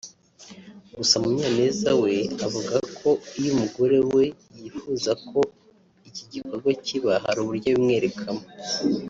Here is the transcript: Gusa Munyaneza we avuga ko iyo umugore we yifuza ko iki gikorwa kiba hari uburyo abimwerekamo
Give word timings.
Gusa 0.95 1.15
Munyaneza 1.23 1.89
we 2.03 2.15
avuga 2.45 2.75
ko 2.97 3.09
iyo 3.39 3.49
umugore 3.55 3.97
we 4.13 4.23
yifuza 4.59 5.11
ko 5.29 5.39
iki 6.09 6.23
gikorwa 6.33 6.69
kiba 6.85 7.13
hari 7.23 7.39
uburyo 7.41 7.67
abimwerekamo 7.69 8.43